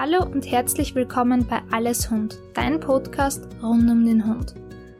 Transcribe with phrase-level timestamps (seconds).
[0.00, 4.54] Hallo und herzlich willkommen bei Alles Hund, dein Podcast rund um den Hund.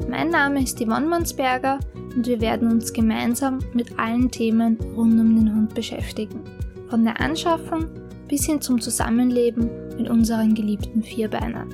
[0.08, 5.36] Mein Name ist Yvonne Mansberger und wir werden uns gemeinsam mit allen Themen rund um
[5.36, 6.42] den Hund beschäftigen.
[6.90, 7.86] Von der Anschaffung
[8.26, 11.72] bis hin zum Zusammenleben mit unseren geliebten Vierbeinern.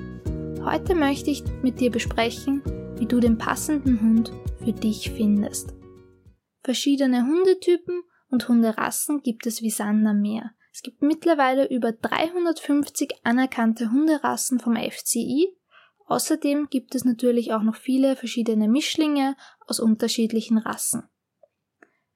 [0.63, 2.61] Heute möchte ich mit dir besprechen,
[2.99, 4.33] wie du den passenden Hund
[4.63, 5.73] für dich findest.
[6.63, 10.51] Verschiedene Hundetypen und Hunderassen gibt es wie Sand am Meer.
[10.75, 15.57] Es gibt mittlerweile über 350 anerkannte Hunderassen vom FCI.
[16.07, 19.37] Außerdem gibt es natürlich auch noch viele verschiedene Mischlinge
[19.69, 21.09] aus unterschiedlichen Rassen.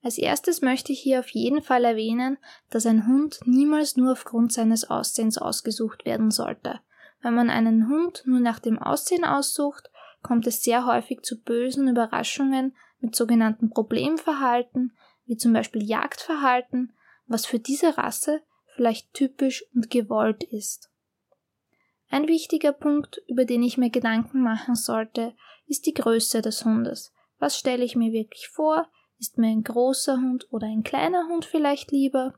[0.03, 2.37] Als erstes möchte ich hier auf jeden Fall erwähnen,
[2.69, 6.81] dass ein Hund niemals nur aufgrund seines Aussehens ausgesucht werden sollte.
[7.23, 9.89] Wenn man einen Hund nur nach dem Aussehen aussucht,
[10.20, 16.93] kommt es sehr häufig zu bösen Überraschungen mit sogenannten Problemverhalten, wie zum Beispiel Jagdverhalten,
[17.29, 18.43] was für diese Rasse
[18.79, 20.89] vielleicht typisch und gewollt ist.
[22.11, 25.35] Ein wichtiger Punkt, über den ich mir Gedanken machen sollte,
[25.67, 27.12] ist die Größe des Hundes.
[27.41, 28.89] Was stelle ich mir wirklich vor?
[29.19, 32.35] Ist mir ein großer Hund oder ein kleiner Hund vielleicht lieber?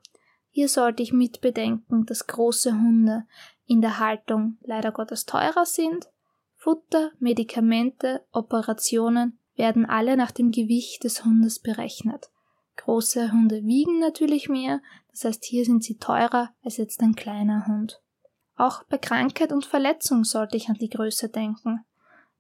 [0.49, 3.27] Hier sollte ich mitbedenken, dass große Hunde
[3.67, 6.09] in der Haltung leider Gottes teurer sind.
[6.57, 12.31] Futter, Medikamente, Operationen werden alle nach dem Gewicht des Hundes berechnet.
[12.81, 17.67] Große Hunde wiegen natürlich mehr, das heißt hier sind sie teurer als jetzt ein kleiner
[17.67, 18.01] Hund.
[18.57, 21.85] Auch bei Krankheit und Verletzung sollte ich an die Größe denken.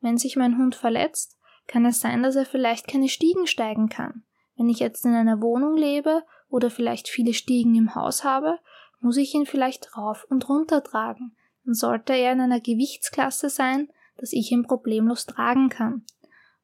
[0.00, 4.24] Wenn sich mein Hund verletzt, kann es sein, dass er vielleicht keine Stiegen steigen kann.
[4.56, 8.58] Wenn ich jetzt in einer Wohnung lebe oder vielleicht viele Stiegen im Haus habe,
[8.98, 11.36] muss ich ihn vielleicht rauf und runter tragen.
[11.66, 16.06] Dann sollte er in einer Gewichtsklasse sein, dass ich ihn problemlos tragen kann.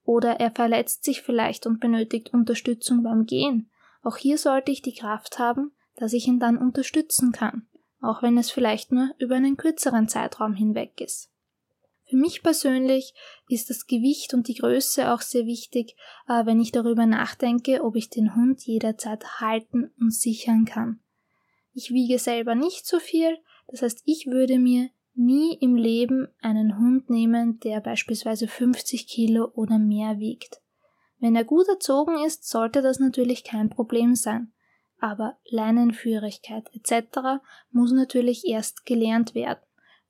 [0.06, 3.70] Oder er verletzt sich vielleicht und benötigt Unterstützung beim Gehen.
[4.02, 7.66] Auch hier sollte ich die Kraft haben, dass ich ihn dann unterstützen kann,
[8.00, 11.30] auch wenn es vielleicht nur über einen kürzeren Zeitraum hinweg ist.
[12.04, 13.14] Für mich persönlich
[13.48, 15.96] ist das Gewicht und die Größe auch sehr wichtig,
[16.28, 21.00] äh, wenn ich darüber nachdenke, ob ich den Hund jederzeit halten und sichern kann.
[21.72, 26.78] Ich wiege selber nicht so viel, das heißt, ich würde mir nie im Leben einen
[26.78, 30.60] Hund nehmen, der beispielsweise 50 Kilo oder mehr wiegt.
[31.18, 34.52] Wenn er gut erzogen ist, sollte das natürlich kein Problem sein.
[34.98, 37.42] Aber Leinenführigkeit etc.
[37.70, 39.60] muss natürlich erst gelernt werden.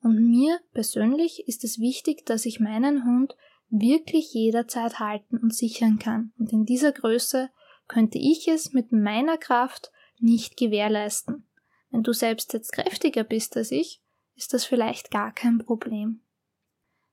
[0.01, 3.35] Und mir persönlich ist es wichtig, dass ich meinen Hund
[3.69, 6.31] wirklich jederzeit halten und sichern kann.
[6.37, 7.49] Und in dieser Größe
[7.87, 11.45] könnte ich es mit meiner Kraft nicht gewährleisten.
[11.89, 14.01] Wenn du selbst jetzt kräftiger bist als ich,
[14.37, 16.21] ist das vielleicht gar kein Problem.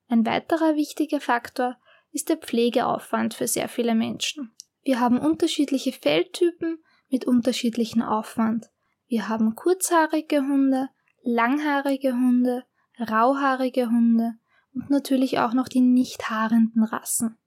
[0.08, 1.76] Ein weiterer wichtiger Faktor
[2.12, 4.54] ist der Pflegeaufwand für sehr viele Menschen.
[4.82, 8.70] Wir haben unterschiedliche Feldtypen mit unterschiedlichen Aufwand.
[9.08, 10.90] Wir haben kurzhaarige Hunde,
[11.22, 12.64] langhaarige Hunde,
[13.00, 14.34] rauhaarige Hunde
[14.74, 17.38] und natürlich auch noch die nicht haarenden Rassen.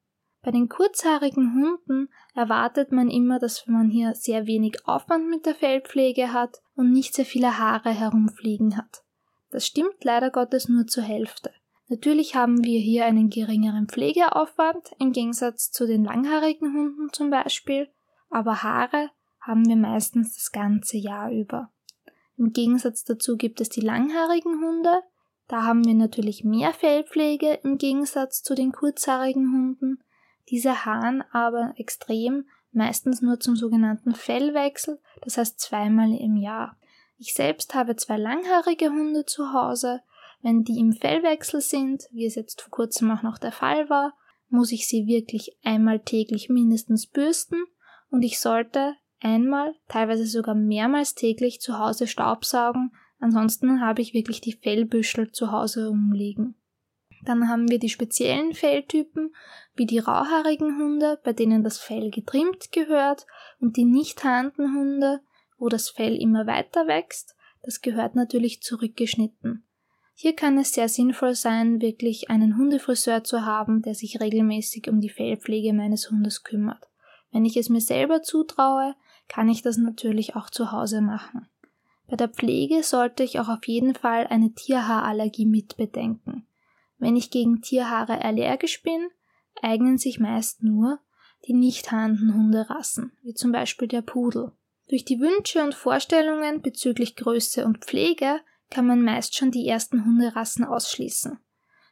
[0.41, 5.55] Bei den kurzhaarigen Hunden erwartet man immer, dass man hier sehr wenig Aufwand mit der
[5.55, 9.03] Fellpflege hat und nicht sehr viele Haare herumfliegen hat.
[9.49, 11.51] Das stimmt leider Gottes nur zur Hälfte.
[11.89, 17.87] Natürlich haben wir hier einen geringeren Pflegeaufwand im Gegensatz zu den langhaarigen Hunden zum Beispiel,
[18.29, 19.09] aber Haare
[19.39, 21.71] haben wir meistens das ganze Jahr über.
[22.37, 25.01] Im Gegensatz dazu gibt es die langhaarigen Hunde,
[25.47, 30.03] da haben wir natürlich mehr Fellpflege im Gegensatz zu den kurzhaarigen Hunden.
[30.49, 36.77] Diese haaren aber extrem, meistens nur zum sogenannten Fellwechsel, das heißt zweimal im Jahr.
[37.17, 40.01] Ich selbst habe zwei langhaarige Hunde zu Hause.
[40.41, 44.13] Wenn die im Fellwechsel sind, wie es jetzt vor kurzem auch noch der Fall war,
[44.49, 47.63] muss ich sie wirklich einmal täglich mindestens bürsten
[48.09, 54.41] und ich sollte einmal, teilweise sogar mehrmals täglich zu Hause Staubsaugen, ansonsten habe ich wirklich
[54.41, 56.55] die Fellbüschel zu Hause umliegen.
[57.23, 59.33] Dann haben wir die speziellen Felltypen,
[59.75, 63.25] wie die rauhaarigen Hunde, bei denen das Fell getrimmt gehört,
[63.59, 65.21] und die nicht haarenden Hunde,
[65.57, 69.63] wo das Fell immer weiter wächst, das gehört natürlich zurückgeschnitten.
[70.13, 74.99] Hier kann es sehr sinnvoll sein, wirklich einen Hundefriseur zu haben, der sich regelmäßig um
[74.99, 76.87] die Fellpflege meines Hundes kümmert.
[77.31, 78.95] Wenn ich es mir selber zutraue,
[79.27, 81.47] kann ich das natürlich auch zu Hause machen.
[82.07, 86.47] Bei der Pflege sollte ich auch auf jeden Fall eine Tierhaarallergie mitbedenken.
[86.97, 89.09] Wenn ich gegen Tierhaare allergisch bin,
[89.61, 90.99] eignen sich meist nur
[91.45, 94.51] die nicht haarenden Hunderassen, wie zum Beispiel der Pudel.
[94.87, 98.39] Durch die Wünsche und Vorstellungen bezüglich Größe und Pflege
[98.69, 101.39] kann man meist schon die ersten Hunderassen ausschließen.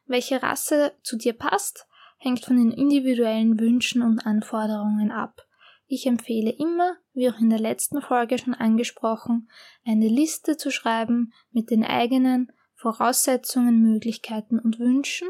[0.05, 1.87] Welche Rasse zu dir passt,
[2.17, 5.45] hängt von den individuellen Wünschen und Anforderungen ab.
[5.87, 9.49] Ich empfehle immer, wie auch in der letzten Folge schon angesprochen,
[9.85, 15.27] eine Liste zu schreiben mit den eigenen Voraussetzungen, Möglichkeiten und Wünschen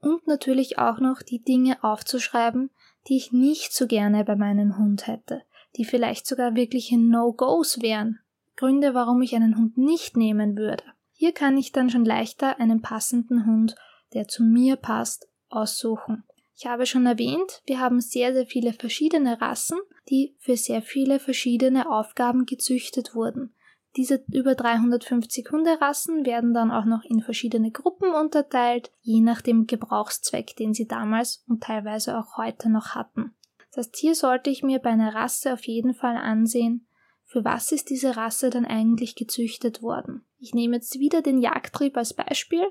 [0.00, 2.70] und natürlich auch noch die Dinge aufzuschreiben,
[3.08, 5.42] die ich nicht so gerne bei meinem Hund hätte,
[5.76, 8.20] die vielleicht sogar wirkliche No-Gos wären,
[8.56, 10.84] Gründe, warum ich einen Hund nicht nehmen würde.
[11.12, 13.74] Hier kann ich dann schon leichter einen passenden Hund,
[14.12, 16.24] der zu mir passt, aussuchen.
[16.56, 19.78] Ich habe schon erwähnt, wir haben sehr, sehr viele verschiedene Rassen,
[20.10, 23.54] die für sehr viele verschiedene Aufgaben gezüchtet wurden.
[23.96, 29.66] Diese über 350 Hunderassen werden dann auch noch in verschiedene Gruppen unterteilt, je nach dem
[29.66, 33.34] Gebrauchszweck, den sie damals und teilweise auch heute noch hatten.
[33.72, 36.86] Das hier sollte ich mir bei einer Rasse auf jeden Fall ansehen,
[37.24, 40.24] für was ist diese Rasse dann eigentlich gezüchtet worden.
[40.40, 42.66] Ich nehme jetzt wieder den Jagdtrieb als Beispiel.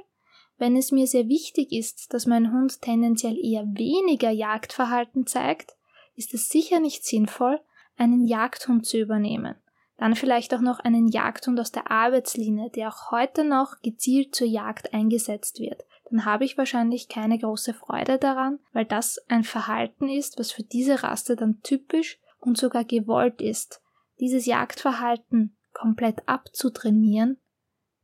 [0.57, 5.77] Wenn es mir sehr wichtig ist, dass mein Hund tendenziell eher weniger Jagdverhalten zeigt,
[6.17, 7.61] ist es sicher nicht sinnvoll,
[7.95, 9.55] einen Jagdhund zu übernehmen.
[9.97, 14.47] Dann vielleicht auch noch einen Jagdhund aus der Arbeitslinie, der auch heute noch gezielt zur
[14.47, 15.85] Jagd eingesetzt wird.
[16.09, 20.63] Dann habe ich wahrscheinlich keine große Freude daran, weil das ein Verhalten ist, was für
[20.63, 23.81] diese Rasse dann typisch und sogar gewollt ist.
[24.19, 27.37] Dieses Jagdverhalten komplett abzutrainieren,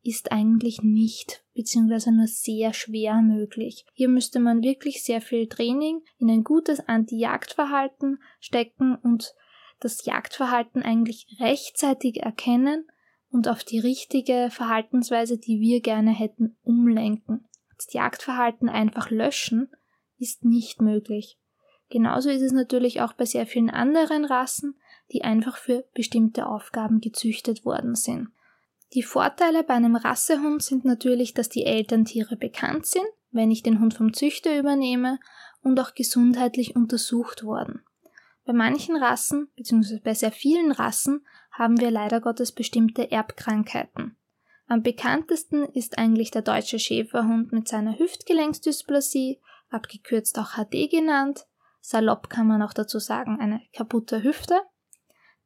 [0.06, 2.12] ist eigentlich nicht bzw.
[2.12, 3.86] nur sehr schwer möglich.
[3.94, 9.34] Hier müsste man wirklich sehr viel Training in ein gutes Anti-Jagdverhalten stecken und
[9.80, 12.88] das Jagdverhalten eigentlich rechtzeitig erkennen
[13.30, 17.48] und auf die richtige Verhaltensweise, die wir gerne hätten, umlenken.
[17.78, 19.70] Das Jagdverhalten einfach löschen
[20.18, 21.38] ist nicht möglich.
[21.90, 24.76] Genauso ist es natürlich auch bei sehr vielen anderen Rassen,
[25.12, 28.30] die einfach für bestimmte Aufgaben gezüchtet worden sind.
[28.94, 33.80] Die Vorteile bei einem Rassehund sind natürlich, dass die Elterntiere bekannt sind, wenn ich den
[33.80, 35.20] Hund vom Züchter übernehme
[35.62, 37.84] und auch gesundheitlich untersucht worden.
[38.46, 44.16] Bei manchen Rassen, beziehungsweise bei sehr vielen Rassen, haben wir leider Gottes bestimmte Erbkrankheiten.
[44.68, 49.40] Am bekanntesten ist eigentlich der deutsche Schäferhund mit seiner Hüftgelenksdysplasie,
[49.70, 51.46] abgekürzt auch HD genannt.
[51.82, 54.60] Salopp kann man auch dazu sagen, eine kaputte Hüfte.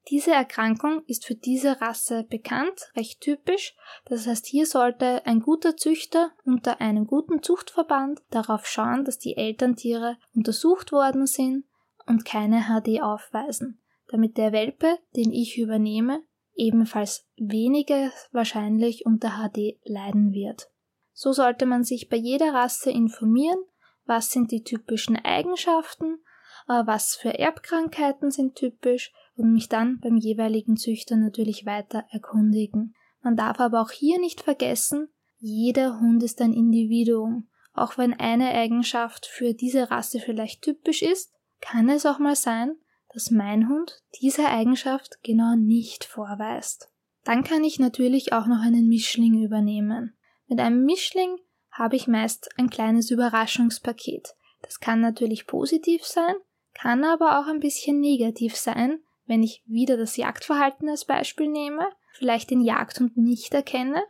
[0.09, 3.75] Diese Erkrankung ist für diese Rasse bekannt, recht typisch.
[4.05, 9.35] Das heißt, hier sollte ein guter Züchter unter einem guten Zuchtverband darauf schauen, dass die
[9.35, 11.65] Elterntiere untersucht worden sind
[12.07, 16.23] und keine HD aufweisen, damit der Welpe, den ich übernehme,
[16.59, 20.69] ebenfalls weniger wahrscheinlich unter HD leiden wird.
[21.13, 23.59] So sollte man sich bei jeder Rasse informieren,
[24.05, 26.19] was sind die typischen Eigenschaften,
[26.67, 32.93] äh, was für Erbkrankheiten sind typisch und mich dann beim jeweiligen Züchter natürlich weiter erkundigen.
[33.21, 37.47] Man darf aber auch hier nicht vergessen, jeder Hund ist ein Individuum.
[37.73, 42.75] Auch wenn eine Eigenschaft für diese Rasse vielleicht typisch ist, kann es auch mal sein,
[43.19, 46.89] dass mein Hund diese Eigenschaft genau nicht vorweist.
[47.25, 50.17] Dann kann ich natürlich auch noch einen Mischling übernehmen.
[50.47, 51.35] Mit einem Mischling
[51.69, 54.35] habe ich meist ein kleines Überraschungspaket.
[54.61, 56.33] Das kann natürlich positiv sein,
[56.73, 61.89] kann aber auch ein bisschen negativ sein, wenn ich wieder das Jagdverhalten als Beispiel nehme,
[62.13, 64.01] vielleicht den Jagdhund nicht erkenne,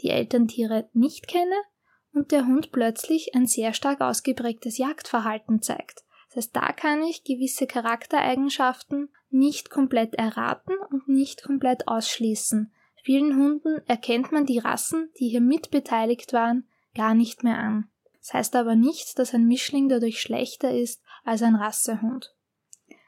[0.00, 1.56] die Elterntiere nicht kenne
[2.12, 6.04] und der Hund plötzlich ein sehr stark ausgeprägtes Jagdverhalten zeigt.
[6.34, 12.72] Das heißt, da kann ich gewisse Charaktereigenschaften nicht komplett erraten und nicht komplett ausschließen.
[13.02, 17.88] Vielen Hunden erkennt man die Rassen, die hier mitbeteiligt waren, gar nicht mehr an.
[18.18, 22.34] Das heißt aber nicht, dass ein Mischling dadurch schlechter ist als ein Rassehund.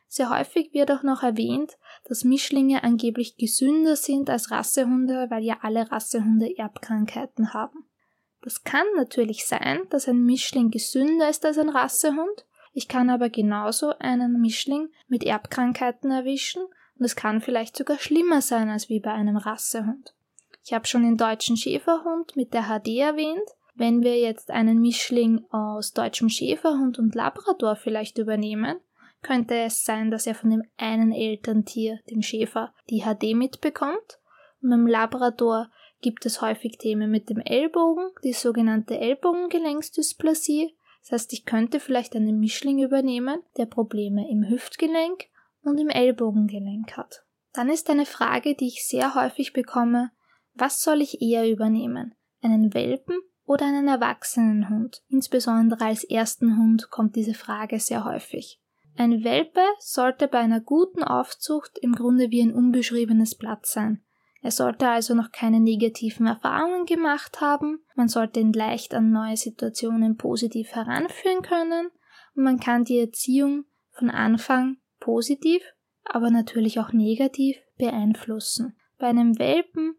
[0.06, 5.58] Sehr häufig wird auch noch erwähnt, dass Mischlinge angeblich gesünder sind als Rassehunde, weil ja
[5.62, 7.88] alle Rassehunde Erbkrankheiten haben.
[8.42, 12.46] Das kann natürlich sein, dass ein Mischling gesünder ist als ein Rassehund.
[12.78, 16.62] Ich kann aber genauso einen Mischling mit Erbkrankheiten erwischen
[16.98, 20.14] und es kann vielleicht sogar schlimmer sein als wie bei einem Rassehund.
[20.62, 23.48] Ich habe schon den deutschen Schäferhund mit der HD erwähnt.
[23.76, 28.76] Wenn wir jetzt einen Mischling aus deutschem Schäferhund und Labrador vielleicht übernehmen,
[29.22, 34.20] könnte es sein, dass er von dem einen Elterntier, dem Schäfer, die HD mitbekommt.
[34.60, 35.70] Und beim Labrador
[36.02, 40.76] gibt es häufig Themen mit dem Ellbogen, die sogenannte Ellbogengelenksdysplasie.
[41.08, 45.26] Das heißt, ich könnte vielleicht einen Mischling übernehmen, der Probleme im Hüftgelenk
[45.62, 47.24] und im Ellbogengelenk hat.
[47.52, 50.10] Dann ist eine Frage, die ich sehr häufig bekomme,
[50.54, 52.14] was soll ich eher übernehmen?
[52.42, 55.04] Einen Welpen oder einen erwachsenen Hund?
[55.08, 58.60] Insbesondere als ersten Hund kommt diese Frage sehr häufig.
[58.96, 64.02] Ein Welpe sollte bei einer guten Aufzucht im Grunde wie ein unbeschriebenes Blatt sein.
[64.42, 69.36] Er sollte also noch keine negativen Erfahrungen gemacht haben, man sollte ihn leicht an neue
[69.36, 71.88] Situationen positiv heranführen können
[72.34, 75.62] und man kann die Erziehung von Anfang positiv,
[76.04, 78.76] aber natürlich auch negativ beeinflussen.
[78.98, 79.96] Bei einem Welpen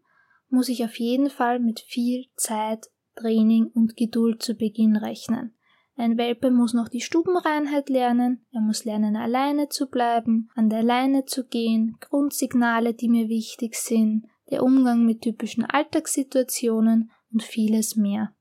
[0.48, 5.57] muss ich auf jeden Fall mit viel Zeit, Training und Geduld zu Beginn rechnen.
[6.00, 10.84] Ein Welpe muss noch die Stubenreinheit lernen, er muss lernen, alleine zu bleiben, an der
[10.84, 17.96] Leine zu gehen, Grundsignale, die mir wichtig sind, der Umgang mit typischen Alltagssituationen und vieles
[17.96, 18.32] mehr.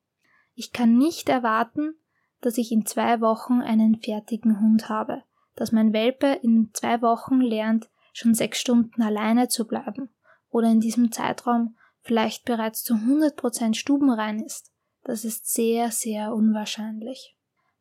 [0.53, 1.95] Ich kann nicht erwarten,
[2.41, 5.23] dass ich in zwei Wochen einen fertigen Hund habe,
[5.55, 10.09] dass mein Welpe in zwei Wochen lernt, schon sechs Stunden alleine zu bleiben
[10.51, 14.71] oder in diesem Zeitraum vielleicht bereits zu 100% stubenrein ist.
[15.03, 17.36] Das ist sehr, sehr unwahrscheinlich.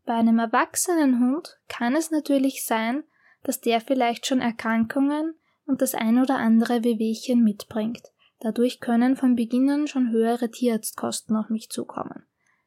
[0.06, 3.02] Bei einem erwachsenen Hund kann es natürlich sein,
[3.42, 5.34] dass der vielleicht schon Erkrankungen
[5.66, 8.12] und das ein oder andere Wehwehchen mitbringt.
[8.38, 12.24] Dadurch können von Beginn an schon höhere Tierarztkosten auf mich zukommen.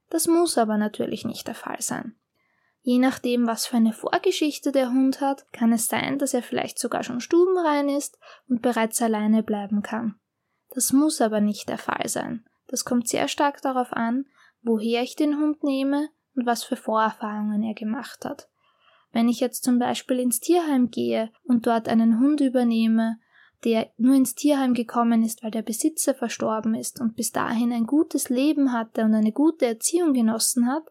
[0.09, 2.15] Das muss aber natürlich nicht der Fall sein.
[2.81, 6.77] Je nachdem, was für eine Vorgeschichte der Hund hat, kann es sein, dass er vielleicht
[6.77, 8.17] sogar schon stubenrein ist
[8.49, 10.19] und bereits alleine bleiben kann.
[10.71, 12.45] Das muss aber nicht der Fall sein.
[12.67, 14.25] Das kommt sehr stark darauf an,
[14.61, 18.47] woher ich den Hund nehme und was für Vorerfahrungen er gemacht hat.
[19.11, 23.17] Wenn ich jetzt zum Beispiel ins Tierheim gehe und dort einen Hund übernehme,
[23.65, 27.85] der nur ins Tierheim gekommen ist, weil der Besitzer verstorben ist und bis dahin ein
[27.85, 30.83] gutes Leben hatte und eine gute Erziehung genossen hat,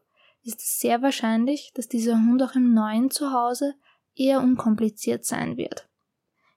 [0.42, 3.74] ist es sehr wahrscheinlich, dass dieser Hund auch im neuen Zuhause
[4.14, 5.88] eher unkompliziert sein wird.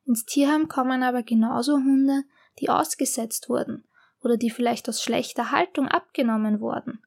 [0.06, 2.24] Ins Tierheim kommen aber genauso Hunde,
[2.60, 3.86] die ausgesetzt wurden
[4.22, 7.00] oder die vielleicht aus schlechter Haltung abgenommen wurden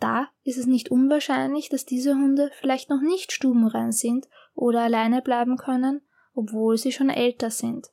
[0.00, 5.22] da ist es nicht unwahrscheinlich, dass diese Hunde vielleicht noch nicht stubenrein sind oder alleine
[5.22, 6.02] bleiben können,
[6.34, 7.88] obwohl sie schon älter sind.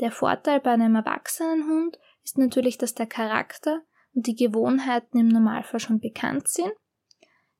[0.00, 3.82] Der Vorteil bei einem erwachsenen Hund ist natürlich, dass der Charakter
[4.14, 6.72] und die Gewohnheiten im Normalfall schon bekannt sind.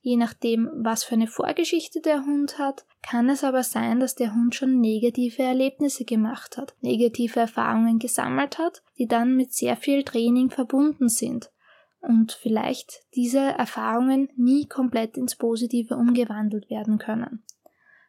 [0.02, 4.34] Je nachdem, was für eine Vorgeschichte der Hund hat, kann es aber sein, dass der
[4.34, 10.02] Hund schon negative Erlebnisse gemacht hat, negative Erfahrungen gesammelt hat, die dann mit sehr viel
[10.02, 11.50] Training verbunden sind
[12.00, 17.42] und vielleicht diese Erfahrungen nie komplett ins Positive umgewandelt werden können.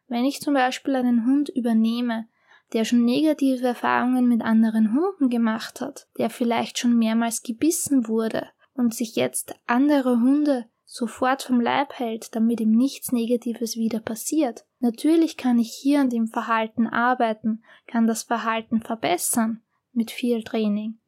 [0.07, 2.27] Wenn ich zum Beispiel einen Hund übernehme,
[2.73, 8.47] der schon negative Erfahrungen mit anderen Hunden gemacht hat, der vielleicht schon mehrmals gebissen wurde
[8.73, 14.65] und sich jetzt andere Hunde sofort vom Leib hält, damit ihm nichts Negatives wieder passiert.
[14.79, 19.61] Natürlich kann ich hier an dem Verhalten arbeiten, kann das Verhalten verbessern
[19.93, 21.00] mit viel Training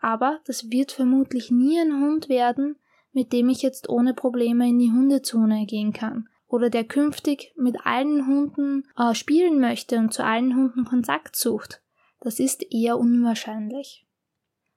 [0.00, 2.76] aber das wird vermutlich nie ein Hund werden,
[3.12, 7.84] mit dem ich jetzt ohne Probleme in die Hundezone gehen kann oder der künftig mit
[7.84, 11.82] allen Hunden äh, spielen möchte und zu allen Hunden Kontakt sucht.
[12.20, 14.06] Das ist eher unwahrscheinlich.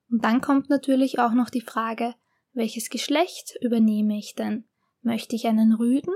[0.10, 2.14] Und dann kommt natürlich auch noch die Frage,
[2.54, 4.66] welches Geschlecht übernehme ich denn?
[5.02, 6.14] Möchte ich einen Rüden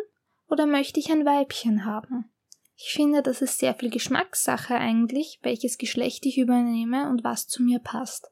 [0.50, 2.30] oder möchte ich ein Weibchen haben?
[2.76, 7.64] Ich finde, das ist sehr viel Geschmackssache eigentlich, welches Geschlecht ich übernehme und was zu
[7.64, 8.30] mir passt.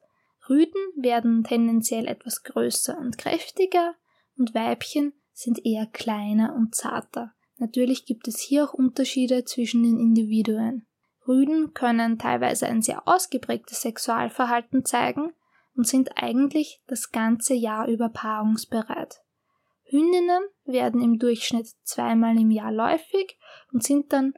[0.49, 3.95] Rüden werden tendenziell etwas größer und kräftiger
[4.37, 7.33] und Weibchen sind eher kleiner und zarter.
[7.57, 10.85] Natürlich gibt es hier auch Unterschiede zwischen den Individuen.
[11.27, 15.31] Rüden können teilweise ein sehr ausgeprägtes Sexualverhalten zeigen
[15.75, 19.21] und sind eigentlich das ganze Jahr über paarungsbereit.
[19.85, 23.37] Hündinnen werden im Durchschnitt zweimal im Jahr läufig
[23.71, 24.33] und sind dann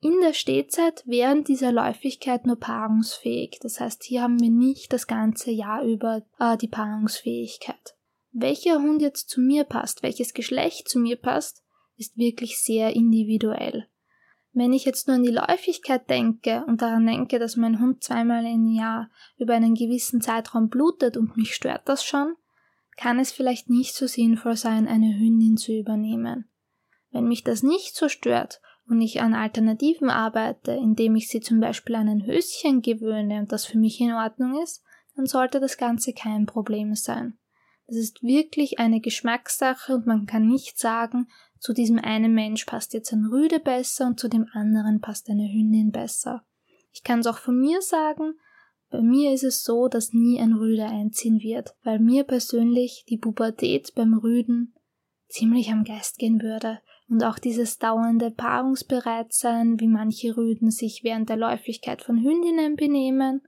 [0.00, 3.58] in der Stehzeit während dieser Läufigkeit nur paarungsfähig.
[3.60, 7.96] Das heißt, hier haben wir nicht das ganze Jahr über äh, die Paarungsfähigkeit.
[8.32, 11.62] Welcher Hund jetzt zu mir passt, welches Geschlecht zu mir passt,
[11.96, 13.88] ist wirklich sehr individuell.
[14.52, 18.44] Wenn ich jetzt nur an die Läufigkeit denke und daran denke, dass mein Hund zweimal
[18.46, 22.34] im Jahr über einen gewissen Zeitraum blutet und mich stört das schon,
[22.96, 26.48] kann es vielleicht nicht so sinnvoll sein, eine Hündin zu übernehmen.
[27.10, 31.60] Wenn mich das nicht so stört und ich an Alternativen arbeite, indem ich sie zum
[31.60, 34.82] Beispiel an ein Höschen gewöhne und das für mich in Ordnung ist,
[35.14, 37.38] dann sollte das Ganze kein Problem sein.
[37.86, 41.28] Das ist wirklich eine Geschmackssache und man kann nicht sagen,
[41.58, 45.48] zu diesem einen Mensch passt jetzt ein Rüde besser und zu dem anderen passt eine
[45.48, 46.44] Hündin besser.
[46.92, 48.34] Ich kann es auch von mir sagen,
[48.90, 53.18] bei mir ist es so, dass nie ein Rüde einziehen wird, weil mir persönlich die
[53.18, 54.74] Pubertät beim Rüden
[55.28, 56.80] ziemlich am Geist gehen würde.
[57.10, 63.42] Und auch dieses dauernde Paarungsbereitsein, wie manche Rüden sich während der Läufigkeit von Hündinnen benehmen.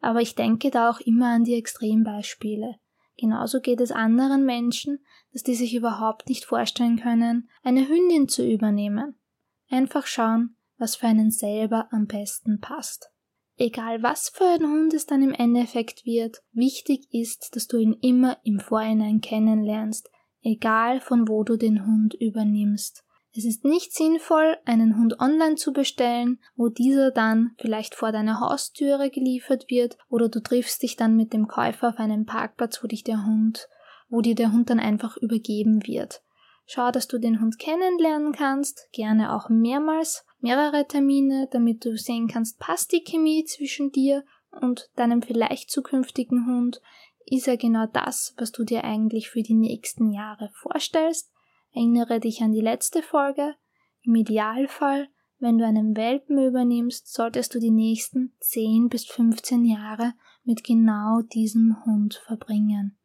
[0.00, 2.76] Aber ich denke da auch immer an die Extrembeispiele.
[3.18, 5.00] Genauso geht es anderen Menschen,
[5.32, 9.16] dass die sich überhaupt nicht vorstellen können, eine Hündin zu übernehmen.
[9.68, 13.10] Einfach schauen, was für einen selber am besten passt.
[13.58, 17.98] Egal was für ein Hund es dann im Endeffekt wird, wichtig ist, dass du ihn
[18.00, 20.08] immer im Vorhinein kennenlernst,
[20.42, 23.04] egal von wo du den Hund übernimmst.
[23.36, 28.40] Es ist nicht sinnvoll, einen Hund online zu bestellen, wo dieser dann vielleicht vor deiner
[28.40, 32.88] Haustüre geliefert wird oder du triffst dich dann mit dem Käufer auf einem Parkplatz, wo
[32.88, 33.68] dich der Hund,
[34.08, 36.22] wo dir der Hund dann einfach übergeben wird.
[36.66, 42.28] Schau, dass du den Hund kennenlernen kannst, gerne auch mehrmals, mehrere Termine, damit du sehen
[42.28, 46.80] kannst, passt die Chemie zwischen dir und deinem vielleicht zukünftigen Hund,
[47.30, 51.32] ist er genau das, was du dir eigentlich für die nächsten Jahre vorstellst
[51.72, 53.54] Erinnere dich an die letzte Folge.
[54.02, 55.08] Im Idealfall,
[55.38, 61.20] wenn du einen Welpen übernimmst, solltest du die nächsten 10 bis 15 Jahre mit genau
[61.20, 62.98] diesem Hund verbringen.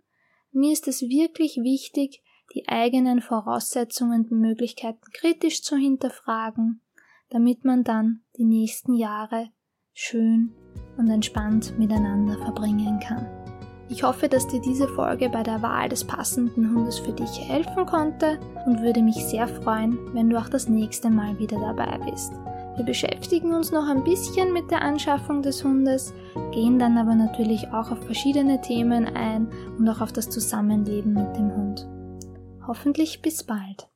[0.52, 6.82] Mir ist es wirklich wichtig, die eigenen Voraussetzungen und Möglichkeiten kritisch zu hinterfragen,
[7.30, 9.50] damit man dann die nächsten Jahre
[9.94, 10.54] schön
[10.98, 13.43] und entspannt miteinander verbringen kann.
[13.90, 17.86] Ich hoffe, dass dir diese Folge bei der Wahl des passenden Hundes für dich helfen
[17.86, 22.34] konnte und würde mich sehr freuen, wenn du auch das nächste Mal wieder dabei bist.
[22.76, 26.14] Wir beschäftigen uns noch ein bisschen mit der Anschaffung des Hundes,
[26.52, 29.48] gehen dann aber natürlich auch auf verschiedene Themen ein
[29.78, 31.88] und auch auf das Zusammenleben mit dem Hund.
[32.66, 33.93] Hoffentlich bis bald.